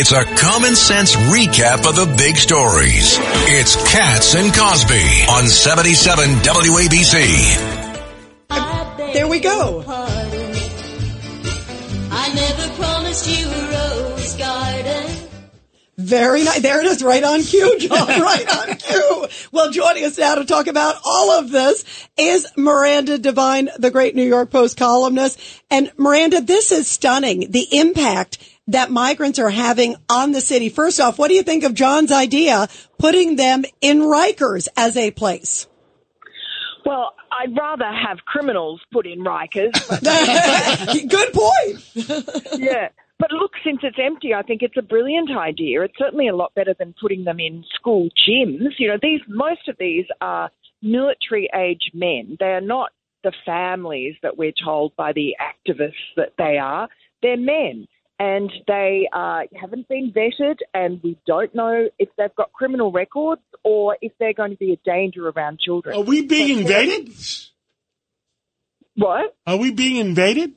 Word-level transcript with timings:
It's 0.00 0.12
a 0.12 0.24
common 0.24 0.76
sense 0.76 1.16
recap 1.16 1.84
of 1.84 1.96
the 1.96 2.06
big 2.16 2.36
stories. 2.36 3.16
It's 3.50 3.74
Cats 3.92 4.36
and 4.36 4.54
Cosby 4.54 5.24
on 5.28 5.48
77 5.48 6.24
WABC. 6.36 7.18
There 9.12 9.26
we 9.26 9.40
go. 9.40 9.82
I 12.12 12.32
never 12.32 12.72
promised 12.80 13.26
you 13.26 13.48
a 13.48 13.72
rose 13.72 14.36
garden. 14.36 15.28
Very 15.96 16.44
nice. 16.44 16.60
There 16.60 16.80
it 16.80 16.86
is, 16.86 17.02
right 17.02 17.24
on 17.24 17.42
cue, 17.42 17.80
John. 17.80 18.06
right 18.20 18.48
on 18.56 18.76
cue. 18.76 19.26
Well, 19.50 19.72
joining 19.72 20.04
us 20.04 20.16
now 20.16 20.36
to 20.36 20.44
talk 20.44 20.68
about 20.68 20.94
all 21.04 21.40
of 21.40 21.50
this 21.50 21.84
is 22.16 22.46
Miranda 22.56 23.18
Devine, 23.18 23.68
the 23.76 23.90
great 23.90 24.14
New 24.14 24.22
York 24.22 24.52
Post 24.52 24.76
columnist. 24.76 25.40
And 25.72 25.90
Miranda, 25.96 26.40
this 26.40 26.70
is 26.70 26.86
stunning. 26.86 27.50
The 27.50 27.66
impact 27.72 28.38
that 28.68 28.90
migrants 28.90 29.38
are 29.38 29.50
having 29.50 29.96
on 30.08 30.32
the 30.32 30.40
city. 30.40 30.68
First 30.68 31.00
off, 31.00 31.18
what 31.18 31.28
do 31.28 31.34
you 31.34 31.42
think 31.42 31.64
of 31.64 31.74
John's 31.74 32.12
idea 32.12 32.68
putting 32.98 33.36
them 33.36 33.64
in 33.80 34.00
Rikers 34.00 34.68
as 34.76 34.96
a 34.96 35.10
place? 35.10 35.66
Well, 36.84 37.14
I'd 37.32 37.56
rather 37.56 37.84
have 37.84 38.18
criminals 38.24 38.80
put 38.92 39.06
in 39.06 39.20
Rikers. 39.20 39.72
Good 41.08 41.32
point. 41.32 42.60
yeah. 42.60 42.88
But 43.18 43.32
look, 43.32 43.52
since 43.64 43.80
it's 43.82 43.98
empty, 44.00 44.32
I 44.32 44.42
think 44.42 44.62
it's 44.62 44.76
a 44.76 44.82
brilliant 44.82 45.30
idea. 45.36 45.82
It's 45.82 45.98
certainly 45.98 46.28
a 46.28 46.36
lot 46.36 46.54
better 46.54 46.74
than 46.78 46.94
putting 47.00 47.24
them 47.24 47.40
in 47.40 47.64
school 47.74 48.08
gyms. 48.28 48.74
You 48.78 48.88
know, 48.88 48.98
these 49.02 49.20
most 49.28 49.68
of 49.68 49.76
these 49.78 50.06
are 50.20 50.50
military 50.82 51.50
age 51.54 51.90
men. 51.92 52.36
They 52.38 52.52
are 52.52 52.60
not 52.60 52.92
the 53.24 53.32
families 53.44 54.14
that 54.22 54.38
we're 54.38 54.52
told 54.64 54.94
by 54.94 55.12
the 55.12 55.34
activists 55.40 56.14
that 56.16 56.34
they 56.38 56.58
are. 56.58 56.88
They're 57.20 57.36
men 57.36 57.88
and 58.18 58.50
they 58.66 59.08
uh, 59.12 59.42
haven't 59.58 59.88
been 59.88 60.12
vetted, 60.12 60.58
and 60.74 61.00
we 61.02 61.16
don't 61.26 61.54
know 61.54 61.88
if 61.98 62.08
they've 62.16 62.34
got 62.34 62.52
criminal 62.52 62.90
records 62.90 63.42
or 63.64 63.96
if 64.02 64.12
they're 64.18 64.32
going 64.32 64.50
to 64.50 64.56
be 64.56 64.72
a 64.72 64.78
danger 64.84 65.28
around 65.28 65.60
children. 65.60 65.96
Are 65.96 66.02
we 66.02 66.22
being 66.22 66.58
invaded? 66.58 67.14
What? 68.96 69.36
Are 69.46 69.56
we 69.56 69.70
being 69.70 69.96
invaded? 69.96 70.54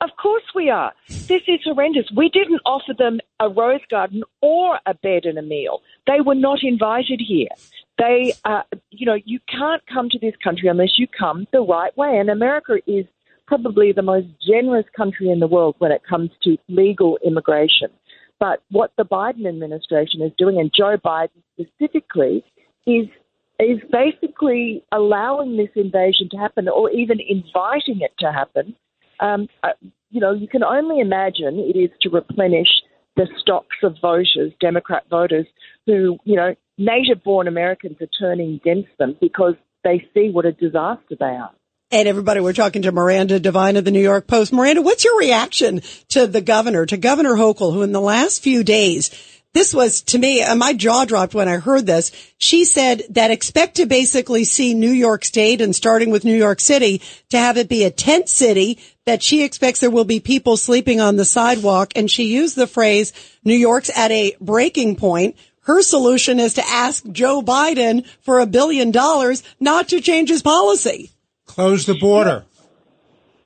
Of 0.00 0.10
course 0.20 0.42
we 0.54 0.68
are. 0.70 0.92
This 1.08 1.42
is 1.46 1.60
horrendous. 1.64 2.06
We 2.14 2.28
didn't 2.28 2.60
offer 2.66 2.92
them 2.98 3.20
a 3.40 3.48
rose 3.48 3.80
garden 3.88 4.22
or 4.42 4.78
a 4.84 4.94
bed 4.94 5.24
and 5.24 5.38
a 5.38 5.42
meal. 5.42 5.80
They 6.06 6.20
were 6.20 6.34
not 6.34 6.58
invited 6.62 7.22
here. 7.26 7.48
They, 7.96 8.34
uh, 8.44 8.62
you 8.90 9.06
know, 9.06 9.16
you 9.24 9.38
can't 9.48 9.82
come 9.86 10.10
to 10.10 10.18
this 10.18 10.34
country 10.42 10.68
unless 10.68 10.98
you 10.98 11.06
come 11.06 11.46
the 11.52 11.60
right 11.60 11.96
way. 11.96 12.18
And 12.18 12.28
America 12.28 12.74
is 12.86 13.06
probably 13.46 13.92
the 13.92 14.02
most 14.02 14.26
generous 14.46 14.86
country 14.96 15.30
in 15.30 15.40
the 15.40 15.46
world 15.46 15.74
when 15.78 15.92
it 15.92 16.02
comes 16.08 16.30
to 16.42 16.56
legal 16.68 17.18
immigration. 17.24 17.88
But 18.40 18.62
what 18.70 18.92
the 18.96 19.04
Biden 19.04 19.46
administration 19.46 20.22
is 20.22 20.32
doing, 20.36 20.58
and 20.58 20.70
Joe 20.76 20.96
Biden 20.96 21.42
specifically, 21.52 22.44
is 22.86 23.06
is 23.60 23.78
basically 23.92 24.82
allowing 24.90 25.56
this 25.56 25.70
invasion 25.76 26.28
to 26.30 26.36
happen, 26.36 26.68
or 26.68 26.90
even 26.90 27.18
inviting 27.20 28.00
it 28.00 28.12
to 28.18 28.32
happen. 28.32 28.74
Um, 29.20 29.48
uh, 29.62 29.68
you 30.10 30.20
know, 30.20 30.32
you 30.32 30.48
can 30.48 30.64
only 30.64 30.98
imagine 30.98 31.58
it 31.58 31.78
is 31.78 31.90
to 32.02 32.10
replenish 32.10 32.82
the 33.16 33.28
stocks 33.40 33.76
of 33.84 33.94
voters, 34.02 34.52
Democrat 34.60 35.04
voters, 35.08 35.46
who 35.86 36.18
you 36.24 36.34
know, 36.34 36.54
native-born 36.78 37.46
Americans 37.46 37.96
are 38.00 38.08
turning 38.18 38.54
against 38.54 38.90
them 38.98 39.16
because 39.20 39.54
they 39.84 40.04
see 40.12 40.30
what 40.30 40.44
a 40.44 40.52
disaster 40.52 41.14
they 41.18 41.26
are. 41.26 41.52
And 41.94 42.08
everybody, 42.08 42.40
we're 42.40 42.54
talking 42.54 42.82
to 42.82 42.90
Miranda 42.90 43.38
Devine 43.38 43.76
of 43.76 43.84
the 43.84 43.92
New 43.92 44.02
York 44.02 44.26
Post. 44.26 44.52
Miranda, 44.52 44.82
what's 44.82 45.04
your 45.04 45.16
reaction 45.16 45.80
to 46.08 46.26
the 46.26 46.40
governor, 46.40 46.84
to 46.86 46.96
Governor 46.96 47.34
Hochul, 47.34 47.72
who 47.72 47.82
in 47.82 47.92
the 47.92 48.00
last 48.00 48.42
few 48.42 48.64
days, 48.64 49.10
this 49.52 49.72
was 49.72 50.02
to 50.02 50.18
me, 50.18 50.42
uh, 50.42 50.56
my 50.56 50.72
jaw 50.72 51.04
dropped 51.04 51.36
when 51.36 51.46
I 51.46 51.58
heard 51.58 51.86
this. 51.86 52.10
She 52.36 52.64
said 52.64 53.04
that 53.10 53.30
expect 53.30 53.76
to 53.76 53.86
basically 53.86 54.42
see 54.42 54.74
New 54.74 54.90
York 54.90 55.24
State 55.24 55.60
and 55.60 55.72
starting 55.72 56.10
with 56.10 56.24
New 56.24 56.34
York 56.34 56.58
City 56.58 57.00
to 57.30 57.38
have 57.38 57.56
it 57.58 57.68
be 57.68 57.84
a 57.84 57.92
tent 57.92 58.28
city 58.28 58.80
that 59.06 59.22
she 59.22 59.44
expects 59.44 59.78
there 59.78 59.88
will 59.88 60.02
be 60.02 60.18
people 60.18 60.56
sleeping 60.56 61.00
on 61.00 61.14
the 61.14 61.24
sidewalk. 61.24 61.92
And 61.94 62.10
she 62.10 62.24
used 62.24 62.56
the 62.56 62.66
phrase, 62.66 63.12
New 63.44 63.54
York's 63.54 63.96
at 63.96 64.10
a 64.10 64.34
breaking 64.40 64.96
point. 64.96 65.36
Her 65.60 65.80
solution 65.80 66.40
is 66.40 66.54
to 66.54 66.66
ask 66.66 67.08
Joe 67.12 67.40
Biden 67.40 68.04
for 68.22 68.40
a 68.40 68.46
billion 68.46 68.90
dollars 68.90 69.44
not 69.60 69.90
to 69.90 70.00
change 70.00 70.28
his 70.28 70.42
policy. 70.42 71.12
Close 71.54 71.86
the 71.86 71.94
border. 71.94 72.44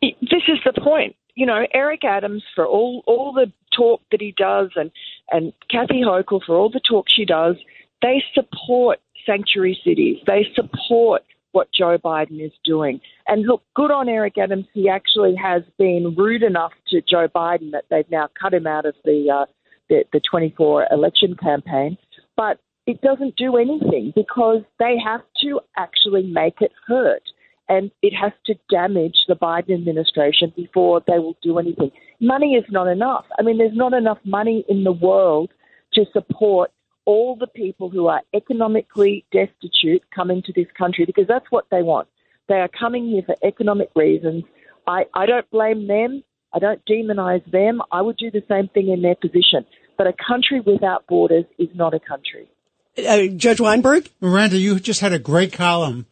This 0.00 0.42
is 0.48 0.58
the 0.64 0.72
point. 0.80 1.14
You 1.34 1.44
know, 1.44 1.66
Eric 1.74 2.04
Adams, 2.04 2.42
for 2.54 2.66
all, 2.66 3.02
all 3.06 3.34
the 3.34 3.52
talk 3.76 4.00
that 4.10 4.22
he 4.22 4.34
does, 4.34 4.70
and, 4.76 4.90
and 5.30 5.52
Kathy 5.70 6.02
Hochul, 6.02 6.40
for 6.44 6.56
all 6.56 6.70
the 6.70 6.80
talk 6.80 7.04
she 7.14 7.26
does, 7.26 7.56
they 8.00 8.22
support 8.32 8.98
sanctuary 9.26 9.78
cities. 9.84 10.22
They 10.26 10.46
support 10.54 11.22
what 11.52 11.68
Joe 11.70 11.98
Biden 11.98 12.42
is 12.42 12.52
doing. 12.64 13.00
And 13.26 13.46
look, 13.46 13.62
good 13.76 13.90
on 13.90 14.08
Eric 14.08 14.38
Adams. 14.38 14.64
He 14.72 14.88
actually 14.88 15.34
has 15.36 15.62
been 15.76 16.14
rude 16.16 16.42
enough 16.42 16.72
to 16.88 17.02
Joe 17.02 17.28
Biden 17.28 17.72
that 17.72 17.84
they've 17.90 18.10
now 18.10 18.30
cut 18.40 18.54
him 18.54 18.66
out 18.66 18.86
of 18.86 18.94
the 19.04 19.30
uh, 19.30 19.46
the, 19.90 20.04
the 20.14 20.20
24 20.30 20.86
election 20.90 21.36
campaign. 21.36 21.98
But 22.38 22.58
it 22.86 23.02
doesn't 23.02 23.36
do 23.36 23.58
anything 23.58 24.14
because 24.16 24.62
they 24.78 24.96
have 25.04 25.20
to 25.42 25.60
actually 25.76 26.22
make 26.22 26.62
it 26.62 26.72
hurt 26.86 27.22
and 27.68 27.90
it 28.02 28.14
has 28.14 28.32
to 28.46 28.54
damage 28.70 29.16
the 29.28 29.36
Biden 29.36 29.74
administration 29.74 30.52
before 30.56 31.02
they 31.06 31.18
will 31.18 31.36
do 31.42 31.58
anything. 31.58 31.90
Money 32.20 32.54
is 32.54 32.64
not 32.70 32.88
enough. 32.88 33.26
I 33.38 33.42
mean, 33.42 33.58
there's 33.58 33.76
not 33.76 33.92
enough 33.92 34.18
money 34.24 34.64
in 34.68 34.84
the 34.84 34.92
world 34.92 35.50
to 35.94 36.04
support 36.12 36.70
all 37.04 37.36
the 37.36 37.46
people 37.46 37.90
who 37.90 38.06
are 38.06 38.22
economically 38.34 39.24
destitute 39.32 40.02
coming 40.14 40.42
to 40.42 40.52
this 40.52 40.66
country 40.76 41.04
because 41.04 41.26
that's 41.26 41.46
what 41.50 41.66
they 41.70 41.82
want. 41.82 42.08
They 42.48 42.56
are 42.56 42.68
coming 42.68 43.08
here 43.08 43.22
for 43.24 43.36
economic 43.42 43.90
reasons. 43.94 44.44
I, 44.86 45.04
I 45.14 45.26
don't 45.26 45.48
blame 45.50 45.86
them. 45.86 46.22
I 46.52 46.58
don't 46.58 46.82
demonize 46.86 47.48
them. 47.50 47.82
I 47.92 48.00
would 48.00 48.16
do 48.16 48.30
the 48.30 48.42
same 48.48 48.68
thing 48.68 48.88
in 48.88 49.02
their 49.02 49.14
position. 49.14 49.66
But 49.98 50.06
a 50.06 50.14
country 50.26 50.60
without 50.60 51.06
borders 51.06 51.44
is 51.58 51.68
not 51.74 51.92
a 51.92 52.00
country. 52.00 52.48
Uh, 52.96 53.34
Judge 53.36 53.60
Weinberg? 53.60 54.10
Miranda, 54.20 54.56
you 54.56 54.80
just 54.80 55.00
had 55.00 55.12
a 55.12 55.18
great 55.18 55.52
column 55.52 56.06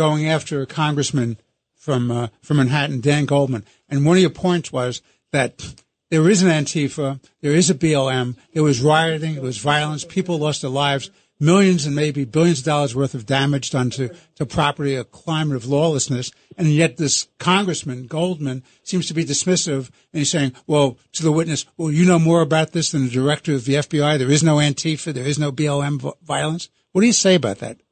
going 0.00 0.26
after 0.26 0.62
a 0.62 0.66
congressman 0.66 1.36
from 1.76 2.10
uh, 2.10 2.28
from 2.40 2.56
Manhattan, 2.56 3.02
Dan 3.02 3.26
Goldman, 3.26 3.66
and 3.86 4.06
one 4.06 4.16
of 4.16 4.22
your 4.22 4.30
points 4.30 4.72
was 4.72 5.02
that 5.30 5.74
there 6.10 6.26
is 6.26 6.42
an 6.42 6.48
Antifa, 6.48 7.20
there 7.42 7.52
is 7.52 7.68
a 7.68 7.74
BLM, 7.74 8.34
there 8.54 8.62
was 8.62 8.80
rioting, 8.80 9.34
there 9.34 9.42
was 9.42 9.58
violence, 9.58 10.06
people 10.06 10.38
lost 10.38 10.62
their 10.62 10.70
lives, 10.70 11.10
millions 11.38 11.84
and 11.84 11.94
maybe 11.94 12.24
billions 12.24 12.60
of 12.60 12.64
dollars 12.64 12.96
worth 12.96 13.12
of 13.12 13.26
damage 13.26 13.70
done 13.72 13.90
to, 13.90 14.08
to 14.36 14.46
property, 14.46 14.94
a 14.94 15.04
climate 15.04 15.54
of 15.54 15.66
lawlessness, 15.66 16.32
and 16.56 16.68
yet 16.68 16.96
this 16.96 17.28
congressman, 17.38 18.06
Goldman, 18.06 18.62
seems 18.82 19.06
to 19.08 19.14
be 19.14 19.26
dismissive, 19.26 19.90
and 20.14 20.20
he's 20.20 20.30
saying, 20.30 20.54
well, 20.66 20.96
to 21.12 21.22
the 21.22 21.30
witness, 21.30 21.66
well, 21.76 21.90
you 21.90 22.06
know 22.06 22.18
more 22.18 22.40
about 22.40 22.72
this 22.72 22.90
than 22.90 23.04
the 23.04 23.10
director 23.10 23.52
of 23.52 23.66
the 23.66 23.74
FBI, 23.74 24.18
there 24.18 24.30
is 24.30 24.42
no 24.42 24.56
Antifa, 24.56 25.12
there 25.12 25.26
is 25.26 25.38
no 25.38 25.52
BLM 25.52 26.14
violence. 26.22 26.70
What 26.92 27.02
do 27.02 27.06
you 27.06 27.12
say 27.12 27.34
about 27.34 27.58
that? 27.58 27.82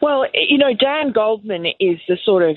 Well, 0.00 0.26
you 0.32 0.56
know, 0.56 0.72
Dan 0.72 1.12
Goldman 1.12 1.66
is 1.78 1.98
the 2.08 2.16
sort 2.24 2.42
of 2.42 2.56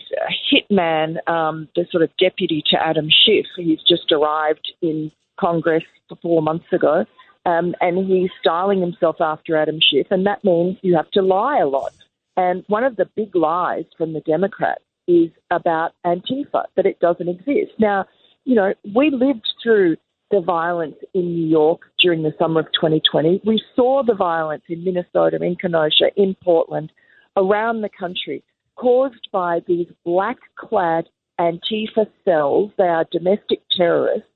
hitman, 0.52 1.18
um, 1.30 1.68
the 1.76 1.86
sort 1.92 2.04
of 2.04 2.10
deputy 2.18 2.64
to 2.72 2.78
Adam 2.82 3.10
Schiff. 3.10 3.46
He's 3.58 3.82
just 3.82 4.12
arrived 4.12 4.72
in 4.82 5.12
Congress 5.38 5.84
four 6.22 6.42
months 6.42 6.72
ago, 6.72 7.06
um, 7.46 7.76
and 7.82 8.08
he's 8.08 8.30
styling 8.40 8.80
himself 8.80 9.18
after 9.20 9.58
Adam 9.58 9.80
Schiff, 9.82 10.08
and 10.10 10.26
that 10.26 10.44
means 10.44 10.78
you 10.82 10.96
have 10.96 11.12
to 11.12 11.22
lie 11.22 11.60
a 11.60 11.68
lot. 11.68 11.92
And 12.38 12.64
one 12.68 12.86
of 12.86 12.96
the 12.96 13.10
big 13.16 13.36
lies 13.36 13.86
from 13.98 14.14
the 14.14 14.22
Democrats 14.22 14.84
is 15.08 15.30
about 15.52 15.92
Antifa, 16.06 16.64
that 16.76 16.86
it 16.86 17.00
doesn't 17.00 17.28
exist. 17.28 17.74
Now, 17.78 18.06
you 18.46 18.56
know, 18.56 18.74
we 18.96 19.10
lived 19.10 19.48
through 19.62 19.98
the 20.32 20.40
violence 20.40 20.96
in 21.14 21.34
New 21.36 21.48
York 21.48 21.82
during 22.00 22.24
the 22.24 22.34
summer 22.40 22.62
of 22.62 22.68
2020. 22.68 23.42
We 23.46 23.62
saw 23.76 24.02
the 24.04 24.16
violence 24.16 24.64
in 24.70 24.84
Minnesota, 24.84 25.38
in 25.42 25.56
Kenosha, 25.58 26.06
in 26.16 26.36
Portland 26.42 26.92
around 27.38 27.82
the 27.82 27.90
country 27.90 28.44
caused 28.76 29.30
by 29.32 29.62
these 29.68 29.88
black 30.06 30.38
clad 30.58 31.06
Antifa 31.40 32.08
cells. 32.26 32.72
They 32.78 32.84
are 32.84 33.06
domestic 33.12 33.62
terrorists 33.76 34.28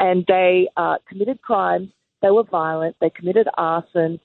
and 0.00 0.24
they 0.26 0.68
uh, 0.76 0.96
committed 1.08 1.40
crimes. 1.42 1.90
They 2.22 2.30
were 2.30 2.44
violent. 2.44 2.96
They 3.00 3.10
committed 3.10 3.48
arson. 3.56 4.18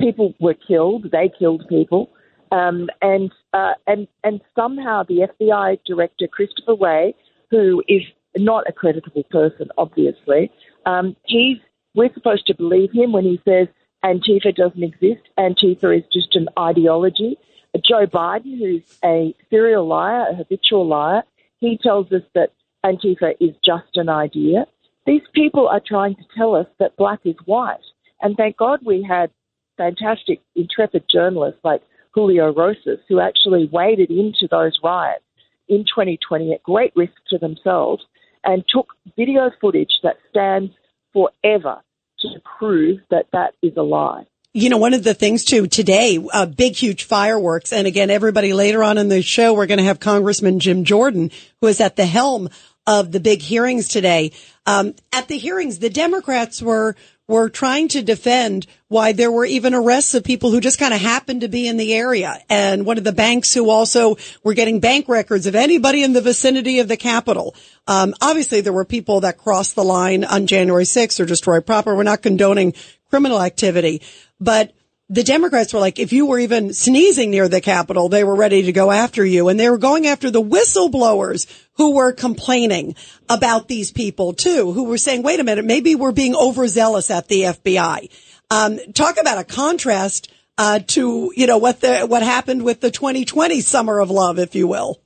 People 0.00 0.34
were 0.40 0.54
killed. 0.54 1.06
They 1.12 1.30
killed 1.36 1.64
people. 1.68 2.10
Um, 2.52 2.88
and 3.02 3.32
uh, 3.52 3.72
and 3.86 4.06
and 4.22 4.40
somehow 4.54 5.02
the 5.02 5.26
FBI 5.40 5.80
director 5.86 6.28
Christopher 6.28 6.74
Wray, 6.80 7.14
who 7.50 7.82
is 7.88 8.02
not 8.36 8.64
a 8.68 8.72
creditable 8.72 9.24
person, 9.24 9.68
obviously, 9.78 10.52
um, 10.86 11.16
he's 11.24 11.58
we're 11.94 12.12
supposed 12.12 12.46
to 12.46 12.54
believe 12.54 12.90
him 12.92 13.12
when 13.12 13.24
he 13.24 13.40
says 13.44 13.68
Antifa 14.04 14.54
doesn't 14.54 14.82
exist. 14.82 15.22
Antifa 15.38 15.98
is 15.98 16.04
just 16.12 16.34
an 16.36 16.48
ideology. 16.58 17.36
Joe 17.82 18.06
Biden, 18.06 18.58
who's 18.58 18.82
a 19.04 19.34
serial 19.50 19.86
liar, 19.86 20.26
a 20.30 20.34
habitual 20.34 20.86
liar, 20.86 21.22
he 21.58 21.78
tells 21.82 22.10
us 22.12 22.22
that 22.34 22.52
Antifa 22.84 23.34
is 23.40 23.54
just 23.64 23.96
an 23.96 24.08
idea. 24.08 24.66
These 25.06 25.22
people 25.32 25.68
are 25.68 25.80
trying 25.84 26.14
to 26.16 26.24
tell 26.36 26.54
us 26.54 26.66
that 26.78 26.96
black 26.96 27.20
is 27.24 27.36
white. 27.46 27.78
And 28.20 28.36
thank 28.36 28.56
God 28.56 28.80
we 28.84 29.02
had 29.02 29.30
fantastic, 29.76 30.40
intrepid 30.54 31.04
journalists 31.08 31.60
like 31.64 31.82
Julio 32.12 32.52
Rosas 32.54 33.00
who 33.08 33.20
actually 33.20 33.68
waded 33.72 34.10
into 34.10 34.46
those 34.50 34.78
riots 34.82 35.24
in 35.68 35.80
2020 35.80 36.52
at 36.52 36.62
great 36.62 36.92
risk 36.94 37.14
to 37.30 37.38
themselves 37.38 38.04
and 38.44 38.64
took 38.68 38.94
video 39.16 39.50
footage 39.60 39.98
that 40.02 40.18
stands 40.30 40.72
forever 41.12 41.80
to 42.20 42.28
prove 42.58 43.00
that 43.10 43.26
that 43.32 43.54
is 43.62 43.72
a 43.76 43.82
lie. 43.82 44.24
You 44.56 44.68
know, 44.68 44.76
one 44.76 44.94
of 44.94 45.02
the 45.02 45.14
things 45.14 45.44
too 45.44 45.66
today, 45.66 46.24
uh, 46.32 46.46
big, 46.46 46.76
huge 46.76 47.02
fireworks. 47.02 47.72
And 47.72 47.88
again, 47.88 48.08
everybody 48.08 48.52
later 48.52 48.84
on 48.84 48.98
in 48.98 49.08
the 49.08 49.20
show, 49.20 49.52
we're 49.52 49.66
going 49.66 49.78
to 49.78 49.84
have 49.84 49.98
Congressman 49.98 50.60
Jim 50.60 50.84
Jordan, 50.84 51.32
who 51.60 51.66
is 51.66 51.80
at 51.80 51.96
the 51.96 52.06
helm 52.06 52.48
of 52.86 53.10
the 53.10 53.18
big 53.18 53.42
hearings 53.42 53.88
today. 53.88 54.30
Um, 54.64 54.94
at 55.12 55.26
the 55.26 55.38
hearings, 55.38 55.80
the 55.80 55.90
Democrats 55.90 56.62
were 56.62 56.94
were 57.26 57.48
trying 57.48 57.88
to 57.88 58.02
defend 58.02 58.66
why 58.88 59.12
there 59.12 59.32
were 59.32 59.46
even 59.46 59.72
arrests 59.72 60.14
of 60.14 60.22
people 60.22 60.50
who 60.50 60.60
just 60.60 60.78
kind 60.78 60.92
of 60.92 61.00
happened 61.00 61.40
to 61.40 61.48
be 61.48 61.66
in 61.66 61.78
the 61.78 61.94
area. 61.94 62.38
And 62.50 62.84
one 62.84 62.98
of 62.98 63.04
the 63.04 63.12
banks 63.12 63.54
who 63.54 63.70
also 63.70 64.18
were 64.42 64.52
getting 64.52 64.78
bank 64.78 65.08
records 65.08 65.46
of 65.46 65.54
anybody 65.54 66.02
in 66.02 66.12
the 66.12 66.20
vicinity 66.20 66.80
of 66.80 66.88
the 66.88 66.98
Capitol. 66.98 67.54
Um, 67.86 68.14
obviously 68.20 68.60
there 68.60 68.74
were 68.74 68.84
people 68.84 69.20
that 69.20 69.38
crossed 69.38 69.74
the 69.74 69.82
line 69.82 70.22
on 70.22 70.46
January 70.46 70.84
6th 70.84 71.18
or 71.18 71.24
destroyed 71.24 71.64
proper. 71.64 71.96
We're 71.96 72.02
not 72.02 72.20
condoning 72.20 72.74
criminal 73.14 73.40
activity, 73.40 74.02
but 74.40 74.72
the 75.08 75.22
Democrats 75.22 75.72
were 75.72 75.78
like, 75.78 76.00
if 76.00 76.12
you 76.12 76.26
were 76.26 76.40
even 76.40 76.72
sneezing 76.72 77.30
near 77.30 77.48
the 77.48 77.60
Capitol, 77.60 78.08
they 78.08 78.24
were 78.24 78.34
ready 78.34 78.64
to 78.64 78.72
go 78.72 78.90
after 78.90 79.24
you. 79.24 79.48
And 79.48 79.60
they 79.60 79.70
were 79.70 79.78
going 79.78 80.08
after 80.08 80.32
the 80.32 80.42
whistleblowers 80.42 81.46
who 81.74 81.94
were 81.94 82.10
complaining 82.10 82.96
about 83.28 83.68
these 83.68 83.92
people 83.92 84.32
too, 84.32 84.72
who 84.72 84.82
were 84.88 84.98
saying, 84.98 85.22
wait 85.22 85.38
a 85.38 85.44
minute, 85.44 85.64
maybe 85.64 85.94
we're 85.94 86.10
being 86.10 86.34
overzealous 86.34 87.08
at 87.08 87.28
the 87.28 87.42
FBI. 87.42 88.10
Um, 88.50 88.80
talk 88.94 89.20
about 89.20 89.38
a 89.38 89.44
contrast, 89.44 90.32
uh, 90.58 90.80
to, 90.88 91.32
you 91.36 91.46
know, 91.46 91.58
what 91.58 91.82
the, 91.82 92.00
what 92.00 92.24
happened 92.24 92.64
with 92.64 92.80
the 92.80 92.90
2020 92.90 93.60
summer 93.60 94.00
of 94.00 94.10
love, 94.10 94.40
if 94.40 94.56
you 94.56 94.66
will. 94.66 95.00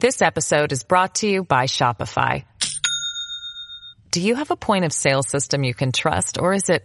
This 0.00 0.22
episode 0.22 0.72
is 0.72 0.82
brought 0.82 1.14
to 1.16 1.28
you 1.28 1.44
by 1.44 1.66
Shopify. 1.66 2.46
Do 4.10 4.20
you 4.20 4.34
have 4.34 4.50
a 4.50 4.56
point 4.56 4.84
of 4.84 4.92
sale 4.92 5.22
system 5.22 5.62
you 5.62 5.72
can 5.72 5.92
trust 5.92 6.38
or 6.40 6.52
is 6.52 6.68
it 6.68 6.84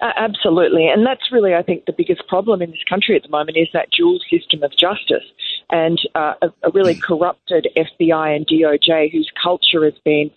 Uh, 0.00 0.12
absolutely. 0.16 0.88
And 0.88 1.06
that's 1.06 1.32
really, 1.32 1.54
I 1.54 1.62
think, 1.62 1.86
the 1.86 1.94
biggest 1.96 2.26
problem 2.28 2.60
in 2.60 2.70
this 2.70 2.84
country 2.88 3.16
at 3.16 3.22
the 3.22 3.28
moment 3.28 3.56
is 3.56 3.68
that 3.72 3.88
dual 3.96 4.18
system 4.30 4.62
of 4.62 4.70
justice 4.72 5.24
and 5.70 5.98
uh, 6.14 6.34
a, 6.42 6.48
a 6.64 6.70
really 6.72 6.94
corrupted 6.94 7.68
FBI 7.76 8.36
and 8.36 8.46
DOJ 8.46 9.10
whose 9.10 9.30
culture 9.42 9.84
has 9.84 9.94
been 10.04 10.30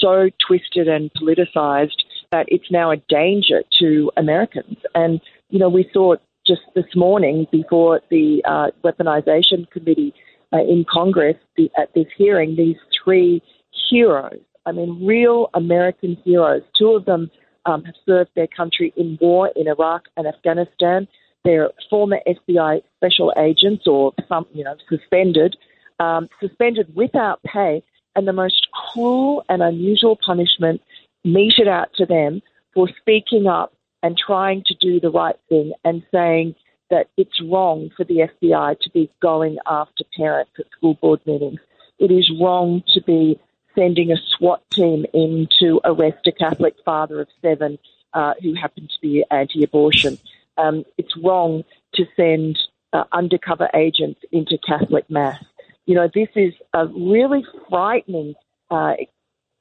so 0.00 0.30
twisted 0.46 0.88
and 0.88 1.10
politicized 1.14 2.02
that 2.32 2.46
it's 2.48 2.70
now 2.70 2.90
a 2.90 2.96
danger 3.08 3.62
to 3.80 4.10
Americans. 4.16 4.78
And, 4.94 5.20
you 5.50 5.58
know, 5.58 5.68
we 5.68 5.88
saw 5.92 6.16
just 6.46 6.62
this 6.74 6.84
morning 6.94 7.46
before 7.50 8.00
the 8.10 8.42
uh, 8.44 8.70
Weaponization 8.82 9.70
Committee 9.70 10.12
uh, 10.52 10.58
in 10.58 10.84
Congress 10.90 11.36
the, 11.56 11.70
at 11.78 11.94
this 11.94 12.06
hearing, 12.16 12.56
these 12.56 12.76
three 13.02 13.42
heroes, 13.90 14.40
I 14.66 14.72
mean, 14.72 15.04
real 15.04 15.50
American 15.54 16.16
heroes. 16.24 16.62
Two 16.78 16.90
of 16.90 17.04
them 17.04 17.30
um, 17.66 17.84
have 17.84 17.94
served 18.06 18.30
their 18.34 18.46
country 18.46 18.92
in 18.96 19.18
war 19.20 19.50
in 19.56 19.68
Iraq 19.68 20.04
and 20.16 20.26
Afghanistan. 20.26 21.08
They're 21.44 21.70
former 21.90 22.20
FBI 22.26 22.82
special 22.96 23.32
agents 23.38 23.86
or 23.86 24.12
some, 24.28 24.46
you 24.52 24.64
know, 24.64 24.76
suspended, 24.88 25.56
um, 26.00 26.28
suspended 26.40 26.94
without 26.94 27.42
pay, 27.42 27.82
and 28.16 28.26
the 28.26 28.32
most 28.32 28.68
cruel 28.72 29.44
and 29.48 29.62
unusual 29.62 30.18
punishment 30.24 30.80
meted 31.24 31.68
out 31.68 31.88
to 31.96 32.06
them 32.06 32.42
for 32.72 32.88
speaking 33.00 33.46
up 33.46 33.72
and 34.02 34.16
trying 34.16 34.62
to 34.66 34.74
do 34.80 35.00
the 35.00 35.10
right 35.10 35.36
thing 35.48 35.72
and 35.84 36.02
saying 36.12 36.54
that 36.90 37.08
it's 37.16 37.40
wrong 37.42 37.90
for 37.96 38.04
the 38.04 38.28
FBI 38.42 38.78
to 38.80 38.90
be 38.90 39.10
going 39.22 39.56
after 39.66 40.04
parents 40.16 40.52
at 40.58 40.66
school 40.76 40.94
board 40.94 41.20
meetings. 41.26 41.60
It 41.98 42.10
is 42.10 42.30
wrong 42.40 42.82
to 42.94 43.02
be 43.02 43.40
sending 43.74 44.12
a 44.12 44.16
SWAT 44.16 44.62
team 44.70 45.04
in 45.12 45.48
to 45.60 45.80
arrest 45.84 46.26
a 46.26 46.32
Catholic 46.32 46.74
father 46.84 47.20
of 47.20 47.28
seven 47.42 47.78
uh, 48.12 48.34
who 48.42 48.54
happened 48.54 48.90
to 48.90 49.00
be 49.00 49.24
anti-abortion. 49.30 50.18
Um, 50.56 50.84
it's 50.98 51.16
wrong 51.16 51.64
to 51.94 52.04
send 52.16 52.58
uh, 52.92 53.04
undercover 53.12 53.68
agents 53.74 54.20
into 54.32 54.58
Catholic 54.66 55.08
mass. 55.10 55.42
You 55.86 55.96
know, 55.96 56.08
this 56.14 56.28
is 56.34 56.54
a 56.72 56.86
really 56.86 57.44
frightening 57.68 58.34
uh, 58.70 58.94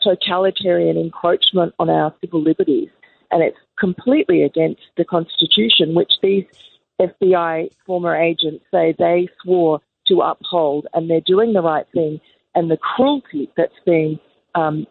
totalitarian 0.01 0.97
encroachment 0.97 1.73
on 1.79 1.89
our 1.89 2.13
civil 2.21 2.41
liberties, 2.41 2.89
and 3.31 3.41
it's 3.43 3.57
completely 3.77 4.43
against 4.43 4.81
the 4.97 5.05
Constitution, 5.05 5.95
which 5.95 6.13
these 6.21 6.45
FBI 7.01 7.69
former 7.85 8.15
agents 8.15 8.63
say 8.71 8.95
they 8.97 9.27
swore 9.41 9.81
to 10.07 10.21
uphold, 10.21 10.87
and 10.93 11.09
they're 11.09 11.21
doing 11.21 11.53
the 11.53 11.61
right 11.61 11.87
thing. 11.93 12.19
And 12.55 12.69
the 12.69 12.77
cruelty 12.77 13.49
that's 13.57 13.73
being 13.85 14.19
um, 14.55 14.85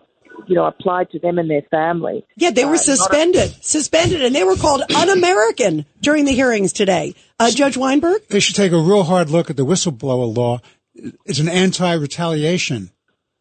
you 0.47 0.55
know, 0.55 0.65
applied 0.65 1.11
to 1.11 1.19
them 1.19 1.39
and 1.39 1.51
their 1.51 1.63
family. 1.71 2.25
Yeah, 2.37 2.51
they 2.51 2.65
were 2.65 2.75
uh, 2.75 2.79
suspended, 2.79 3.51
a- 3.51 3.63
suspended, 3.63 4.25
and 4.25 4.35
they 4.35 4.45
were 4.45 4.57
called 4.57 4.83
un-American 4.95 5.87
during 6.01 6.25
the 6.25 6.33
hearings 6.33 6.73
today. 6.73 7.15
Uh, 7.39 7.51
Judge 7.51 7.77
Weinberg? 7.77 8.27
They 8.29 8.41
should 8.41 8.57
take 8.57 8.73
a 8.73 8.79
real 8.79 9.05
hard 9.05 9.31
look 9.31 9.51
at 9.51 9.57
the 9.57 9.65
whistleblower 9.65 10.35
law. 10.35 10.61
It's 10.95 11.39
an 11.39 11.49
anti-retaliation 11.49 12.91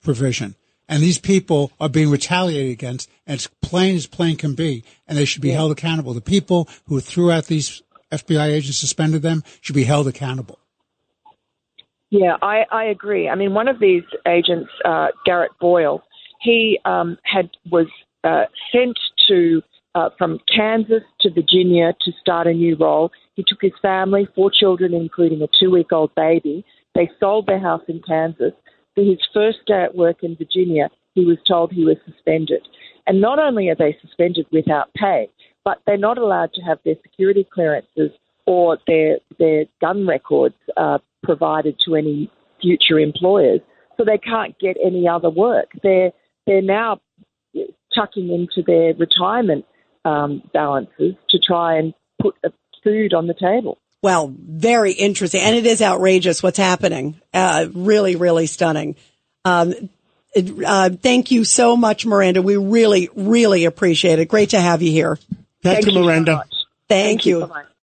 provision. 0.04 0.56
And 0.88 1.02
these 1.02 1.20
people 1.20 1.72
are 1.80 1.90
being 1.90 2.10
retaliated 2.10 2.72
against, 2.72 3.10
and 3.26 3.36
it's 3.36 3.48
plain 3.62 3.96
as 3.96 4.08
plain 4.08 4.36
can 4.36 4.56
be, 4.56 4.84
and 5.08 5.18
they 5.18 5.26
should 5.26 5.42
be 5.42 5.50
yeah. 5.50 5.56
held 5.56 5.72
accountable. 5.72 6.14
The 6.14 6.22
people 6.22 6.68
who 6.88 7.00
threw 7.00 7.32
out 7.32 7.46
these 7.46 7.82
FBI 8.12 8.48
agents, 8.48 8.78
suspended 8.78 9.22
them, 9.22 9.44
should 9.62 9.76
be 9.76 9.86
held 9.86 10.08
accountable. 10.08 10.60
Yeah, 12.12 12.36
I, 12.42 12.66
I 12.72 12.84
agree. 12.86 13.30
I 13.30 13.36
mean, 13.36 13.54
one 13.54 13.70
of 13.70 13.80
these 13.80 14.04
agents, 14.28 14.70
uh, 14.84 15.08
Garrett 15.26 15.54
Boyle, 15.62 16.04
he 16.42 16.78
um, 16.84 17.18
had 17.24 17.50
was 17.72 17.88
uh, 18.26 18.44
sent 18.72 19.00
to 19.30 19.62
uh, 19.96 20.10
from 20.18 20.40
Kansas 20.54 21.04
to 21.22 21.30
Virginia 21.32 21.94
to 22.02 22.12
start 22.20 22.48
a 22.48 22.54
new 22.54 22.76
role. 22.76 23.12
He 23.36 23.46
took 23.48 23.60
his 23.62 23.72
family, 23.82 24.28
four 24.36 24.52
children, 24.52 24.94
including 24.94 25.42
a 25.42 25.48
two-week-old 25.58 26.14
baby. 26.16 26.66
They 26.96 27.10
sold 27.20 27.48
their 27.48 27.60
house 27.60 27.84
in 27.88 28.02
Kansas. 28.06 28.54
For 28.94 29.04
his 29.04 29.20
first 29.34 29.60
day 29.66 29.84
at 29.84 29.96
work 29.96 30.18
in 30.22 30.36
Virginia, 30.36 30.90
he 31.14 31.24
was 31.24 31.38
told 31.48 31.72
he 31.72 31.86
was 31.86 31.98
suspended. 32.06 32.68
And 33.08 33.22
not 33.22 33.40
only 33.40 33.70
are 33.70 33.76
they 33.76 33.98
suspended 34.02 34.48
without 34.52 34.94
pay, 34.96 35.30
but 35.64 35.80
they're 35.86 35.98
not 35.98 36.18
allowed 36.18 36.54
to 36.54 36.62
have 36.62 36.80
their 36.84 36.96
security 37.04 37.48
clearances 37.54 38.12
or 38.46 38.78
their 38.88 39.18
their 39.40 39.66
gun 39.80 40.08
records 40.08 40.56
uh, 40.78 41.00
provided 41.24 41.78
to 41.86 41.96
any 41.96 42.32
future 42.62 43.00
employers. 43.00 43.62
So 43.98 44.04
they 44.06 44.18
can't 44.18 44.58
get 44.60 44.78
any 44.84 45.08
other 45.08 45.30
work. 45.30 45.72
They're 45.84 46.12
they're 46.46 46.62
now 46.62 47.00
tucking 47.94 48.30
into 48.32 48.64
their 48.66 48.94
retirement 48.94 49.66
um, 50.06 50.42
balances 50.54 51.16
to 51.30 51.40
try 51.40 51.78
and 51.78 51.94
put 52.22 52.36
food 52.84 53.14
on 53.14 53.28
the 53.28 53.34
table. 53.34 53.78
Well, 54.02 54.34
very 54.36 54.94
interesting. 54.94 55.42
And 55.42 55.56
it 55.56 55.66
is 55.66 55.82
outrageous 55.82 56.42
what's 56.42 56.58
happening. 56.58 57.22
Uh, 57.34 57.68
really, 57.74 58.16
really 58.16 58.48
stunning. 58.48 58.96
Um, 59.46 59.90
uh, 60.66 60.90
thank 60.90 61.30
you 61.30 61.44
so 61.44 61.78
much, 61.78 62.06
Miranda. 62.06 62.42
We 62.42 62.58
really, 62.58 63.10
really 63.16 63.66
appreciate 63.66 64.20
it. 64.20 64.28
Great 64.28 64.52
to 64.52 64.60
have 64.60 64.82
you 64.82 64.92
here. 64.92 65.18
Thank, 65.62 65.84
thank 65.84 65.86
you, 65.86 66.02
Miranda. 66.02 66.38
Thank, 66.38 66.48
thank, 66.88 67.26
you. 67.26 67.40
you. 67.42 67.52